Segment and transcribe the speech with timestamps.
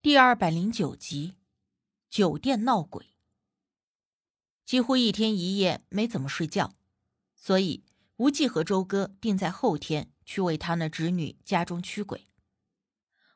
[0.00, 1.34] 第二百零九集，
[2.08, 3.16] 酒店闹鬼。
[4.64, 6.76] 几乎一天一夜没怎么睡觉，
[7.34, 7.82] 所以
[8.18, 12.28] 无忌和周哥定在后天去为他那侄女家中驱鬼。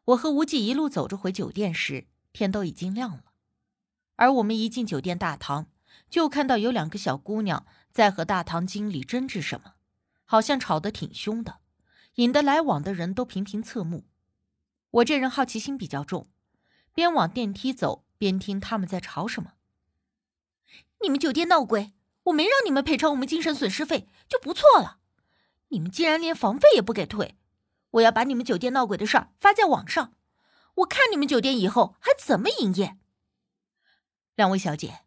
[0.04, 3.24] 我和无忌一路走着回酒店时，天都已经亮了。
[4.14, 5.66] 而我们一进酒店大堂，
[6.08, 9.74] 就看到有两个小姑娘在和大堂经理争执什么，
[10.24, 11.58] 好像吵得挺凶的，
[12.14, 14.04] 引得来往的人都频频侧目。
[14.90, 16.28] 我这人好奇心比较重。
[16.94, 19.54] 边往电梯走，边听他们在吵什么。
[21.00, 21.92] 你们酒店闹鬼，
[22.24, 24.98] 我没让你们赔偿我们精神损失费就不错了，
[25.68, 27.36] 你们竟然连房费也不给退！
[27.92, 30.14] 我要把你们酒店闹鬼的事儿发在网上，
[30.76, 32.96] 我看你们酒店以后还怎么营业。
[34.34, 35.00] 两位小姐，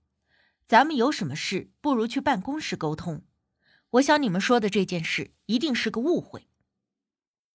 [0.68, 3.24] 咱们有什么事不如去办公室沟通。
[3.92, 6.48] 我想你们说的这件事一定是个误会。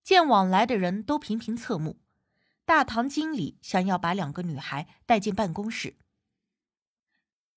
[0.02, 2.00] 见往来的人都频频侧目。
[2.70, 5.96] 大堂经理想要把两个女孩带进办公室，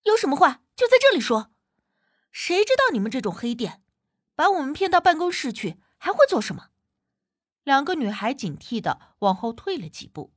[0.01, 1.51] 有什么话就在这里说。
[2.31, 3.83] 谁知道你们这种黑店，
[4.33, 6.71] 把我们骗到办公室去，还会做什么？
[7.63, 10.33] 两个女孩警惕的往后退了几步，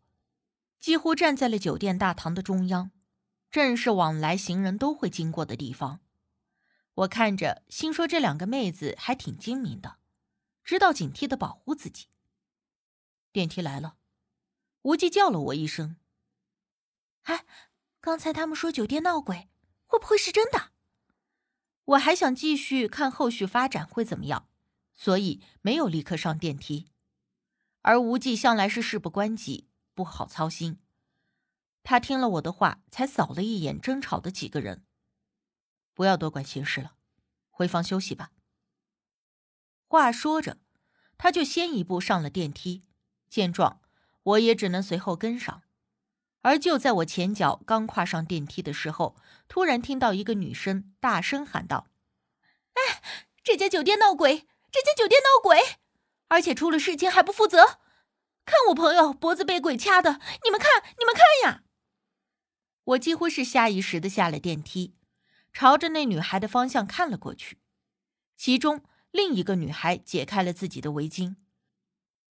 [0.78, 2.90] 几乎站在了酒店大堂的中央，
[3.50, 6.00] 正是往来行人都会经过的地方。
[6.92, 9.96] 我看着，心说这两个妹子还挺精明的，
[10.62, 12.08] 知道警惕的保护自己。
[13.32, 13.96] 电梯来了。
[14.86, 15.96] 无忌叫了我一声
[17.22, 17.44] ：“哎，
[18.00, 19.48] 刚才他们说酒店闹鬼，
[19.84, 20.70] 会不会是真的？”
[21.86, 24.48] 我还想继续看后续发展会怎么样，
[24.94, 26.92] 所以没有立刻上电梯。
[27.82, 30.78] 而无忌向来是事不关己，不好操心。
[31.82, 34.84] 他听了我的话，才扫了一眼争吵的几个人，
[35.94, 36.94] 不要多管闲事了，
[37.50, 38.30] 回房休息吧。
[39.88, 40.58] 话说着，
[41.18, 42.84] 他就先一步上了电梯。
[43.28, 43.80] 见状。
[44.26, 45.62] 我也只能随后跟上，
[46.42, 49.14] 而就在我前脚刚跨上电梯的时候，
[49.46, 51.86] 突然听到一个女生大声喊道
[52.74, 53.02] ：“哎，
[53.44, 54.48] 这家酒店闹鬼！
[54.72, 55.78] 这家酒店闹鬼！
[56.28, 57.78] 而且出了事情还不负责！
[58.44, 61.62] 看我朋友脖子被鬼掐的，你们看，你们看呀！”
[62.82, 64.96] 我几乎是下意识的下了电梯，
[65.52, 67.58] 朝着那女孩的方向看了过去。
[68.36, 68.82] 其中
[69.12, 71.36] 另一个女孩解开了自己的围巾，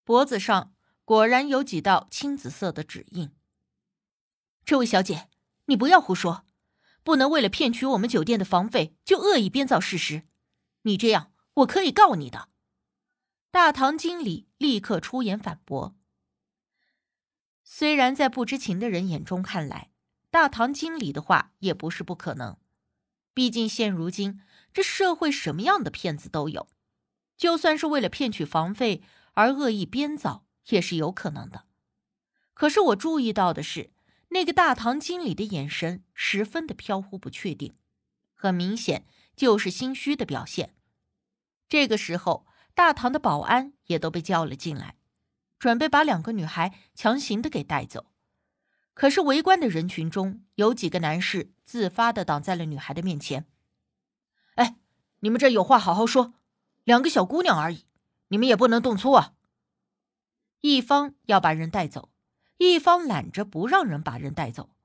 [0.06, 0.74] 脖子上。
[1.04, 3.32] 果然有几道青紫色的指印。
[4.64, 5.30] 这位小姐，
[5.66, 6.46] 你不要胡说，
[7.04, 10.24] 不能为了骗取我们酒店的房费就恶意编造事实。
[10.84, 12.50] 你这样，我可以告你的。
[13.50, 15.96] 大堂经理立刻出言反驳。
[17.64, 19.92] 虽然在不知情的人眼中看来，
[20.30, 22.58] 大堂经理的话也不是不可能。
[23.34, 24.42] 毕竟现如今
[24.74, 26.68] 这社会什么样的骗子都有，
[27.36, 29.02] 就算是为了骗取房费
[29.34, 30.46] 而恶意编造。
[30.70, 31.66] 也是有可能的，
[32.54, 33.92] 可是我注意到的是，
[34.30, 37.76] 那个大堂经理的眼神十分的飘忽不确定，
[38.36, 39.06] 很明显
[39.36, 40.76] 就是心虚的表现。
[41.68, 44.96] 这个时候，大堂的保安也都被叫了进来，
[45.58, 48.08] 准备把两个女孩强行的给带走。
[48.94, 53.48] 可是围观的人群中有几个男士自发的挡在了女孩的面前。
[54.56, 54.76] 哎，
[55.22, 56.34] 你们这有话好好说，
[56.84, 57.86] 两个小姑娘而已，
[58.28, 59.34] 你们也不能动粗啊！
[60.62, 62.10] 一方要把人带走，
[62.58, 64.76] 一方揽着不让人把人带走，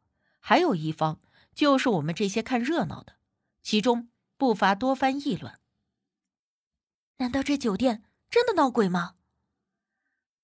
[0.40, 1.20] 还有一方
[1.54, 3.16] 就是我们这些看热闹的，
[3.62, 5.58] 其中不乏多番议论。
[7.18, 9.14] 难道这酒店真的闹鬼吗？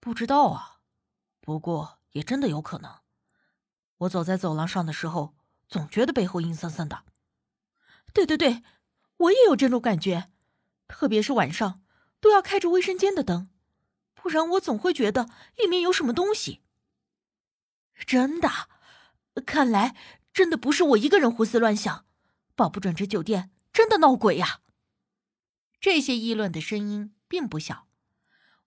[0.01, 0.81] 不知道啊，
[1.41, 3.01] 不过也真的有可能。
[3.99, 5.35] 我走在走廊上的时候，
[5.69, 7.05] 总觉得背后阴森森的。
[8.13, 8.63] 对对对，
[9.17, 10.31] 我也有这种感觉，
[10.89, 11.83] 特别是晚上
[12.21, 13.49] 都要开着卫生间的灯。
[14.15, 16.61] 不然我总会觉得里面有什么东西。
[18.07, 18.49] 真的，
[19.47, 19.95] 看来
[20.33, 22.07] 真的不是我一个人胡思乱想，
[22.55, 24.61] 保不准这酒店真的闹鬼呀。
[25.81, 27.87] 这些议论的声音并不小。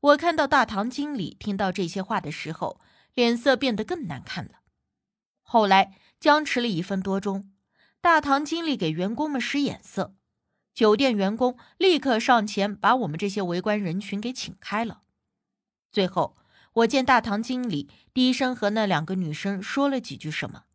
[0.01, 2.79] 我看到大堂经理听到这些话的时候，
[3.13, 4.59] 脸色变得更难看了。
[5.41, 7.52] 后来僵持了一分多钟，
[8.02, 10.16] 大堂经理给员工们使眼色，
[10.73, 15.03] 酒店员工立刻上前把我们这些围观人群给请开了。
[15.95, 16.35] 最后，
[16.73, 20.65] 我见大堂经理低声和那两个女生说了几句什么，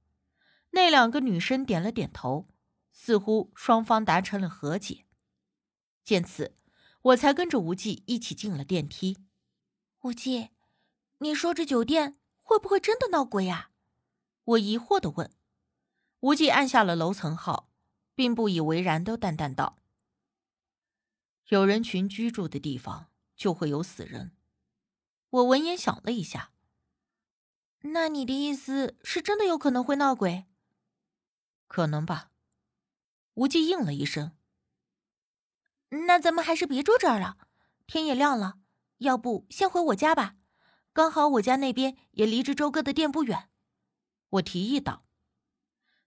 [0.70, 2.48] 那两个女生点了点头，
[2.90, 5.04] 似乎双方达成了和解。
[6.02, 6.56] 见此，
[7.02, 9.18] 我才跟着无忌一起进了电梯。
[10.00, 10.48] 无忌，
[11.18, 13.72] 你说这酒店会不会真的闹鬼呀？
[14.44, 15.30] 我疑惑的问。
[16.20, 17.68] 无忌按下了楼层号，
[18.14, 19.76] 并不以为然的淡淡道
[21.48, 24.32] ：“有人群居住的地方，就会有死人。”
[25.30, 26.50] 我闻言想了一下，
[27.82, 30.46] 那你的意思是真的有可能会闹鬼？
[31.68, 32.32] 可能吧。
[33.34, 34.32] 无忌应了一声。
[36.06, 37.38] 那咱们还是别住这儿了，
[37.86, 38.58] 天也亮了，
[38.98, 40.34] 要不先回我家吧？
[40.92, 43.48] 刚好我家那边也离着周哥的店不远。
[44.30, 45.06] 我提议道。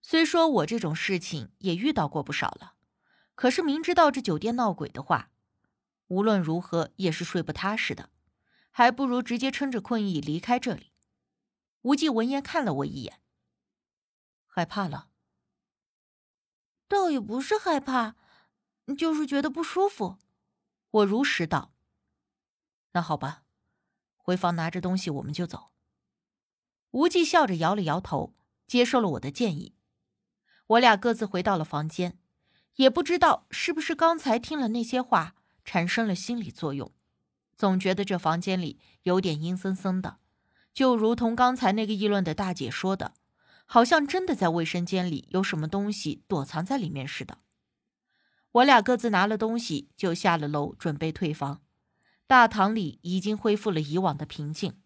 [0.02, 2.74] 虽说我这种事情也遇到过不少了，
[3.36, 5.32] 可是明知道这酒店闹鬼的话，
[6.08, 8.10] 无论如何也是睡不踏实的，
[8.76, 10.92] 还不如直接撑着困意离开这里。
[11.84, 13.22] 无忌闻言看了我一眼，
[14.48, 15.10] 害怕了。
[16.88, 18.16] 倒也不是害怕，
[18.98, 20.18] 就是觉得不舒服。
[20.90, 21.72] 我如实道
[22.94, 23.44] ：“那好吧，
[24.18, 25.72] 回房拿着东西，我们就走。”
[26.92, 28.36] 无忌笑着摇了摇头，
[28.66, 29.76] 接受了我的建议。
[30.66, 32.18] 我俩各自回到了房间，
[32.78, 36.92] 也不知道是不是刚才听了那些话产生了心理作用，
[37.56, 40.20] 总觉得这房间里有点阴森森的，
[40.74, 43.14] 就如同刚才那个议论的大姐说的。
[43.66, 47.40] 好像真的在卫生间里有什么东西躲藏在里面似的。
[48.52, 51.64] 我俩各自拿了东西，就下了楼，准备退房。
[52.28, 54.82] 大堂里已经恢复了以往的平静。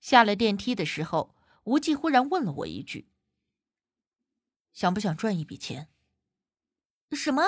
[0.00, 1.34] 下了电梯的时候，
[1.64, 3.10] 无忌忽然问了我一句
[4.72, 5.88] ：“想不想赚一笔钱？”
[7.12, 7.42] 什么？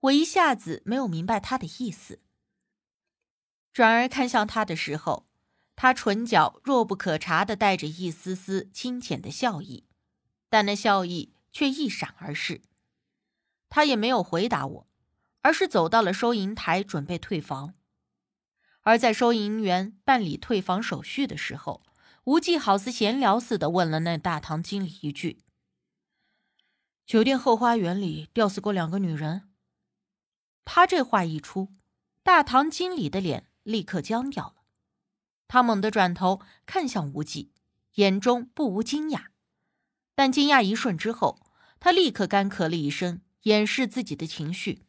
[0.00, 2.20] 我一下子没有明白他的意思，
[3.76, 5.26] 转而看向他的时候。
[5.74, 9.84] 他唇角若不可察的带着一丝丝清浅的笑意，
[10.48, 12.62] 但那笑意却一闪而逝。
[13.68, 14.88] 他也没有回答我，
[15.42, 17.74] 而是走到了收银台准备退房。
[18.80, 21.82] 而在收银员办理退房手续的时候，
[22.24, 25.44] 无忌好似闲聊似的问了那大堂经理一句
[27.04, 29.50] ：“酒店后花园里吊死过两个女人。”
[30.64, 31.74] 他这话一出，
[32.22, 34.54] 大堂经理的脸立刻僵掉了。
[35.48, 37.52] 他猛地转头看向无忌，
[37.94, 39.26] 眼中不无惊讶，
[40.14, 44.86] 但惊讶一瞬之后，他立刻干咳了一声，掩饰自己的情绪。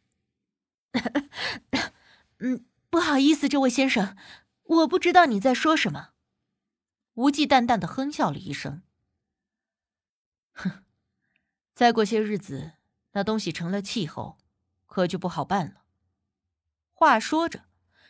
[2.38, 4.16] 嗯，不好意思，这位先生，
[4.62, 6.10] 我不知道你在说什么。
[7.14, 8.82] 无忌淡淡的哼笑了一声，
[10.52, 10.84] 哼，
[11.74, 12.74] 再过些日子，
[13.12, 14.38] 那东西成了气候，
[14.86, 15.82] 可就不好办了。
[16.92, 17.67] 话说着，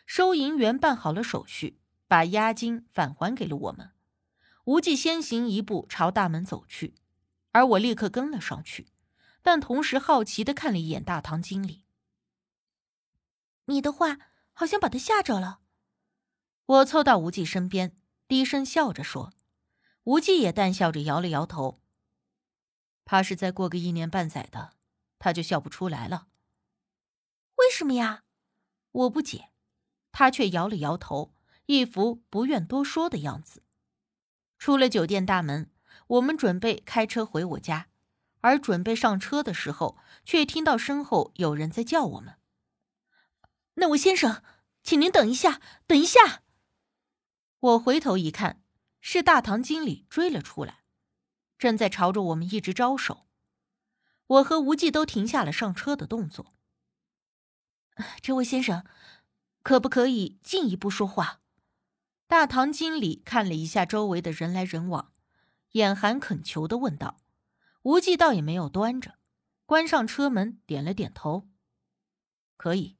[0.08, 1.78] 收银员办好了手续。
[2.08, 3.92] 把押金返还给了我们，
[4.64, 6.94] 无忌先行一步朝大门走去，
[7.52, 8.88] 而我立刻跟了上去，
[9.42, 11.84] 但同时好奇的看了一眼大堂经理。
[13.66, 14.16] 你的话
[14.54, 15.60] 好像把他吓着了。
[16.64, 17.94] 我凑到无忌身边，
[18.26, 19.34] 低声笑着说，
[20.04, 21.82] 无忌也淡笑着摇了摇头，
[23.04, 24.72] 怕是再过个一年半载的，
[25.18, 26.28] 他就笑不出来了。
[27.56, 28.24] 为什么呀？
[28.92, 29.50] 我不解，
[30.12, 31.34] 他却摇了摇头。
[31.66, 33.62] 一副不愿多说的样子。
[34.58, 35.70] 出了酒店大门，
[36.06, 37.88] 我们准备开车回我家，
[38.40, 42.38] 而准备上车的时候，却听到身后有人在叫我们
[43.74, 44.42] ：“那位先生，
[44.82, 46.42] 请您等一下，等一下！”
[47.60, 48.62] 我回头一看，
[49.02, 50.84] 是大堂经理追了出来，
[51.58, 53.26] 正在朝着我们一直招手。
[54.26, 56.54] 我和无忌都停下了上车的动作。
[58.22, 58.86] 这位先生，
[59.68, 61.42] 可不可以进一步说话？
[62.26, 65.12] 大堂经理看了一下周围的人来人往，
[65.72, 67.18] 眼含恳求的问道
[67.84, 69.18] ：“无忌倒也没有端着，
[69.66, 71.50] 关上车门，点了点头，
[72.56, 72.96] 可以。”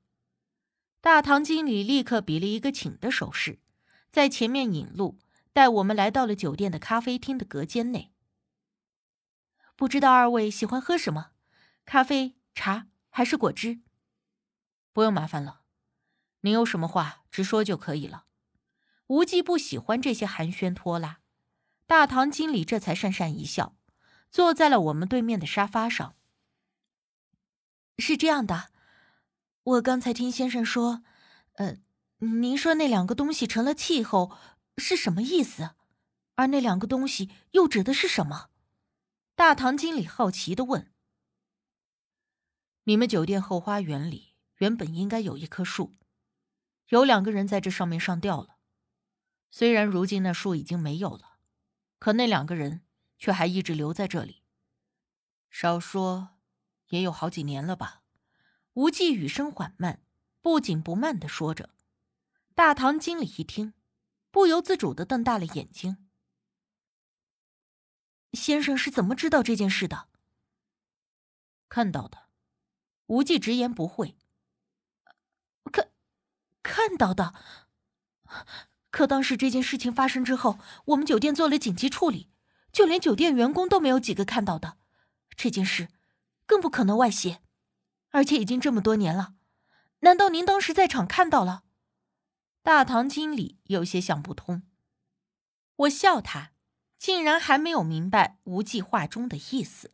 [1.00, 3.61] 大堂经理立刻比了一个请的手势，
[4.11, 5.19] 在前面引路，
[5.54, 8.12] 带我们来到了酒店的咖啡厅的隔间内。
[9.75, 11.31] 不知道二位喜欢喝什么？
[11.87, 13.81] 咖啡、茶还是果汁？
[14.93, 15.58] 不用麻烦了，
[16.40, 18.26] 您有什么话直说就可以了。
[19.09, 21.21] 无忌不喜欢这些寒暄拖拉，
[21.87, 23.76] 大堂经理这才讪讪一笑，
[24.30, 26.14] 坐在了我们对面的沙发上。
[27.97, 28.71] 是这样的，
[29.62, 31.02] 我刚才听先生说，
[31.54, 31.78] 呃，
[32.18, 34.37] 您说那两个东西成了气候
[34.76, 35.71] 是什么意思？
[36.35, 38.50] 而那两个东西又指的是什么？
[39.35, 40.92] 大堂经理好奇的问。
[42.85, 45.97] 你们酒店后花园里原本应该有一棵树，
[46.88, 48.59] 有两个人在这上面上吊了。
[49.50, 51.38] 虽然如今那树已经没有了，
[51.99, 52.83] 可那两个人
[53.18, 54.42] 却还一直留在这里。
[55.50, 56.37] 少说
[56.88, 58.02] 也有好几年了吧？
[58.75, 60.02] 无忌语声缓慢，
[60.40, 61.71] 不紧不慢的说着。
[62.54, 63.73] 大堂经理一听，
[64.30, 66.09] 不由自主的瞪大了眼睛。
[68.35, 70.09] 先生是怎么知道这件事的？
[71.68, 72.28] 看到的。
[73.07, 74.18] 无忌直言不讳。
[76.78, 77.35] 看，到的。
[78.90, 82.30] 可当时这件事情发生之后，我们酒店做了紧急处理，
[82.73, 84.78] 就连酒店员工都没有几个看到的。
[85.37, 85.88] 这件事
[86.47, 87.40] 更不可能外泄，
[88.11, 89.35] 而且已经这么多年了，
[90.00, 91.64] 难道您当时在场看到了？
[92.62, 94.62] 大堂经理有些想不通。
[95.76, 96.52] 我笑他，
[96.97, 99.92] 竟然还没有明白无忌话中的意思。